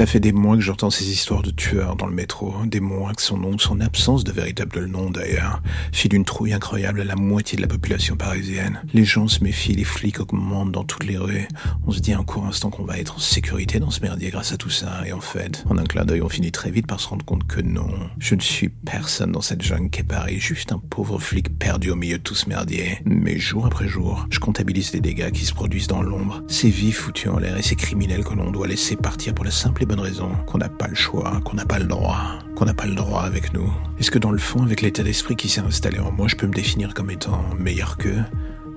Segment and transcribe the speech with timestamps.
[0.00, 3.12] Cela fait des mois que j'entends ces histoires de tueurs dans le métro, des mois
[3.12, 5.60] que son nom, son absence de véritable nom d'ailleurs,
[5.92, 8.80] file une trouille incroyable à la moitié de la population parisienne.
[8.94, 11.46] Les gens se méfient, les flics augmentent dans toutes les rues.
[11.86, 14.52] On se dit un court instant qu'on va être en sécurité dans ce merdier grâce
[14.52, 16.98] à tout ça, et en fait, en un clin d'œil, on finit très vite par
[16.98, 17.90] se rendre compte que non.
[18.18, 21.96] Je ne suis personne dans cette jungle qu'est Paris, juste un pauvre flic perdu au
[21.96, 23.00] milieu de tout ce merdier.
[23.04, 26.92] Mais jour après jour, je comptabilise les dégâts qui se produisent dans l'ombre, ces vies
[26.92, 29.89] foutues en l'air et ces criminels que l'on doit laisser partir pour la simple les
[29.90, 32.86] bonnes raisons, qu'on n'a pas le choix, qu'on n'a pas le droit, qu'on n'a pas
[32.86, 33.68] le droit avec nous.
[33.98, 36.46] Est-ce que dans le fond, avec l'état d'esprit qui s'est installé en moi, je peux
[36.46, 38.22] me définir comme étant meilleur qu'eux?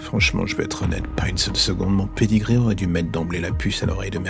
[0.00, 3.40] Franchement, je vais être honnête, pas une seule seconde, mon pédigré aurait dû mettre d'emblée
[3.40, 4.28] la puce à l'oreille de mes.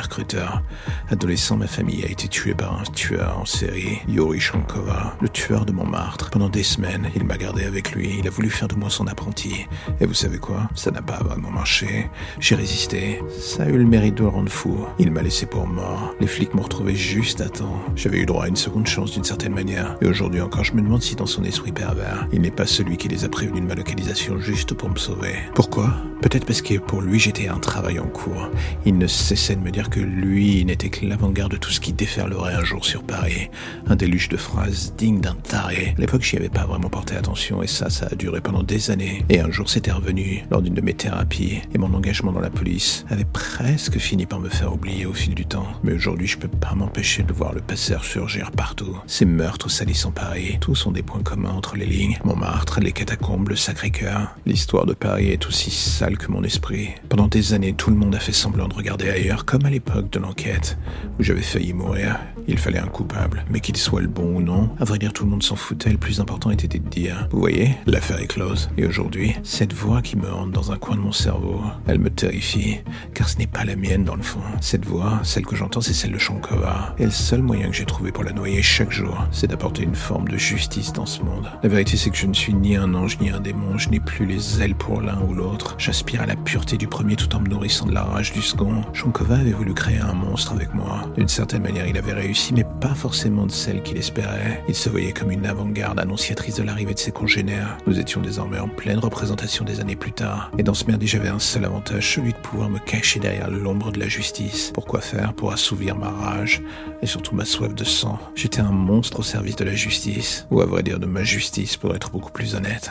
[1.10, 5.66] Adolescent, ma famille a été tuée par un tueur en série, Yuri Shankova, le tueur
[5.66, 6.30] de Montmartre.
[6.30, 9.06] Pendant des semaines, il m'a gardé avec lui, il a voulu faire de moi son
[9.06, 9.66] apprenti.
[10.00, 10.68] Et vous savez quoi?
[10.74, 12.08] Ça n'a pas vraiment marché.
[12.40, 13.20] J'ai résisté.
[13.38, 14.86] Ça a eu le mérite de le rendre fou.
[14.98, 16.14] Il m'a laissé pour mort.
[16.20, 17.82] Les flics m'ont retrouvé juste à temps.
[17.94, 19.96] J'avais eu droit à une seconde chance d'une certaine manière.
[20.00, 22.96] Et aujourd'hui encore, je me demande si dans son esprit pervers, il n'est pas celui
[22.96, 25.34] qui les a prévenus de ma localisation juste pour me sauver.
[25.58, 25.92] Pourquoi?
[26.22, 28.48] Peut-être parce que pour lui j'étais un travail en cours.
[28.84, 31.92] Il ne cessait de me dire que lui n'était que l'avant-garde de tout ce qui
[31.92, 33.50] déferlerait un jour sur Paris.
[33.86, 35.94] Un déluge de phrases dignes d'un taré.
[35.96, 38.90] À l'époque j'y avais pas vraiment porté attention et ça, ça a duré pendant des
[38.90, 39.24] années.
[39.28, 42.50] Et un jour c'était revenu lors d'une de mes thérapies et mon engagement dans la
[42.50, 45.66] police avait presque fini par me faire oublier au fil du temps.
[45.82, 48.96] Mais aujourd'hui je peux pas m'empêcher de voir le passé surgir partout.
[49.06, 52.18] Ces meurtres salissant Paris, tous ont des points communs entre les lignes.
[52.24, 54.36] Montmartre, les catacombes, le Sacré-Cœur.
[54.46, 56.90] L'histoire de Paris est aussi sale que mon esprit.
[57.08, 60.10] Pendant des années, tout le monde a fait semblant de regarder ailleurs, comme à l'époque
[60.10, 60.78] de l'enquête,
[61.18, 62.18] où j'avais failli mourir.
[62.46, 65.24] Il fallait un coupable, mais qu'il soit le bon ou non, à vrai dire, tout
[65.24, 65.90] le monde s'en foutait.
[65.90, 68.70] Le plus important était de dire, vous voyez, l'affaire est close.
[68.78, 72.10] Et aujourd'hui, cette voix qui me hante dans un coin de mon cerveau, elle me
[72.10, 72.78] terrifie,
[73.12, 74.40] car ce n'est pas la mienne dans le fond.
[74.60, 76.94] Cette voix, celle que j'entends, c'est celle de Shankova.
[76.98, 79.94] Et le seul moyen que j'ai trouvé pour la noyer chaque jour, c'est d'apporter une
[79.94, 81.50] forme de justice dans ce monde.
[81.62, 84.00] La vérité, c'est que je ne suis ni un ange ni un démon, je n'ai
[84.00, 85.34] plus les ailes pour l'un ou
[85.78, 88.82] J'aspire à la pureté du premier tout en me nourrissant de la rage du second.
[88.92, 91.08] Shankova avait voulu créer un monstre avec moi.
[91.16, 94.62] D'une certaine manière, il avait réussi, mais pas forcément de celle qu'il espérait.
[94.68, 97.78] Il se voyait comme une avant-garde annonciatrice de l'arrivée de ses congénères.
[97.86, 100.50] Nous étions désormais en pleine représentation des années plus tard.
[100.58, 103.92] Et dans ce merdier, j'avais un seul avantage, celui de pouvoir me cacher derrière l'ombre
[103.92, 104.72] de la justice.
[104.74, 106.62] Pourquoi faire Pour assouvir ma rage
[107.02, 108.18] et surtout ma soif de sang?
[108.34, 111.76] J'étais un monstre au service de la justice, ou à vrai dire de ma justice
[111.76, 112.90] pour être beaucoup plus honnête.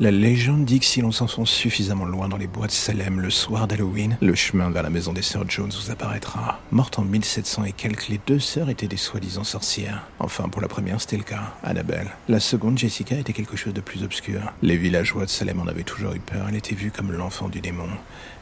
[0.00, 3.30] La légende dit que si l'on s'enfonce suffisamment loin dans les bois de Salem le
[3.30, 6.58] soir d'Halloween, le chemin vers la maison des sœurs Jones vous apparaîtra.
[6.72, 10.02] Morte en 1700 et quelques, les deux sœurs étaient des soi-disant sorcières.
[10.18, 12.10] Enfin, pour la première, c'était le cas, Annabelle.
[12.28, 14.40] La seconde, Jessica, était quelque chose de plus obscur.
[14.62, 17.60] Les villageois de Salem en avaient toujours eu peur, elle était vue comme l'enfant du
[17.60, 17.88] démon.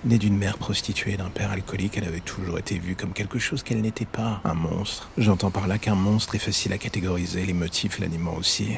[0.07, 3.39] Née d'une mère prostituée et d'un père alcoolique, elle avait toujours été vue comme quelque
[3.39, 5.11] chose qu'elle n'était pas, un monstre.
[5.19, 8.69] J'entends par là qu'un monstre est facile à catégoriser, les motifs l'animant aussi.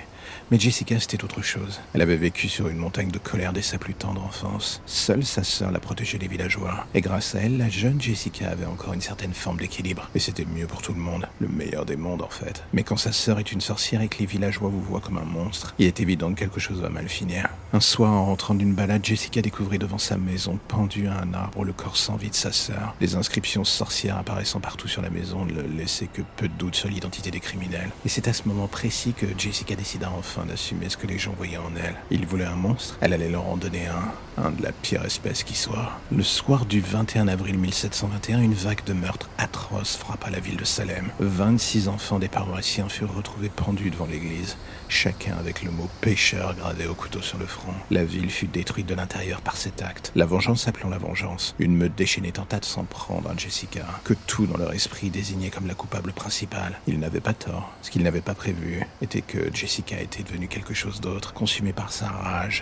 [0.50, 1.80] Mais Jessica, c'était autre chose.
[1.94, 4.80] Elle avait vécu sur une montagne de colère dès sa plus tendre enfance.
[4.86, 6.86] Seule sa sœur la protégeait des villageois.
[6.94, 10.10] Et grâce à elle, la jeune Jessica avait encore une certaine forme d'équilibre.
[10.14, 11.28] Et c'était mieux pour tout le monde.
[11.40, 12.64] Le meilleur des mondes, en fait.
[12.72, 15.24] Mais quand sa sœur est une sorcière et que les villageois vous voient comme un
[15.24, 17.48] monstre, il est évident que quelque chose va mal finir.
[17.72, 21.64] Un soir, en rentrant d'une balade, Jessica découvrit devant sa maison, pendu à un arbre,
[21.64, 22.94] le corps sans vie de sa sœur.
[23.00, 26.88] Les inscriptions sorcières apparaissant partout sur la maison ne laissaient que peu de doute sur
[26.88, 27.90] l'identité des criminels.
[28.04, 31.34] Et c'est à ce moment précis que Jessica décida enfin d'assumer ce que les gens
[31.36, 31.96] voyaient en elle.
[32.10, 35.54] Ils voulaient monstre, elle allait leur en donner un, un de la pire espèce qui
[35.54, 35.92] soit.
[36.10, 40.64] Le soir du 21 avril 1721, une vague de meurtres atroces frappa la ville de
[40.64, 41.10] Salem.
[41.20, 44.56] 26 enfants des paroissiens furent retrouvés pendus devant l'église,
[44.88, 47.72] chacun avec le mot pécheur gravé au couteau sur le front.
[47.90, 50.12] La ville fut détruite de l'intérieur par cet acte.
[50.14, 51.54] La vengeance appelant la vengeance.
[51.58, 55.50] Une meute déchaînée tenta de s'en prendre à Jessica, que tout dans leur esprit désignait
[55.50, 56.78] comme la coupable principale.
[56.86, 57.72] Ils n'avaient pas tort.
[57.82, 61.92] Ce qu'ils n'avaient pas prévu était que Jessica était devenue quelque chose d'autre, consumée par
[61.92, 62.08] sa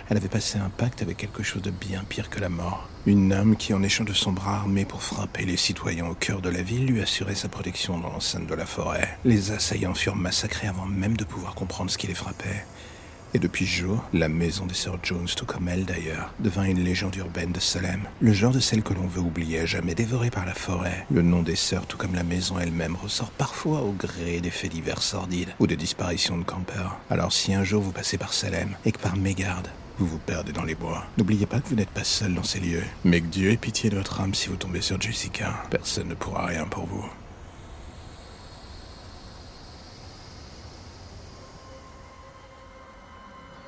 [0.09, 2.89] Elle avait passé un pacte avec quelque chose de bien pire que la mort.
[3.05, 6.41] Une âme qui, en échange de son bras armé pour frapper les citoyens au cœur
[6.41, 9.17] de la ville, lui assurait sa protection dans l'enceinte de la forêt.
[9.25, 12.65] Les assaillants furent massacrés avant même de pouvoir comprendre ce qui les frappait.
[13.35, 16.83] Et depuis ce jour, la maison des sœurs Jones, tout comme elle d'ailleurs, devint une
[16.83, 18.01] légende urbaine de Salem.
[18.21, 21.07] Le genre de celle que l'on veut oublier, à jamais dévorée par la forêt.
[21.11, 24.71] Le nom des sœurs, tout comme la maison elle-même, ressort parfois au gré des faits
[24.71, 26.99] divers sordides ou de disparitions de campeurs.
[27.09, 30.51] Alors si un jour vous passez par Salem et que par mégarde, vous vous perdez
[30.51, 31.05] dans les bois.
[31.17, 33.89] N'oubliez pas que vous n'êtes pas seul dans ces lieux, mais que Dieu ait pitié
[33.89, 35.63] de votre âme si vous tombez sur Jessica.
[35.69, 37.05] Personne ne pourra rien pour vous.